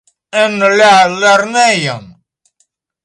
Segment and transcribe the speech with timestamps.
[0.43, 0.95] En la
[1.25, 2.09] lernejon?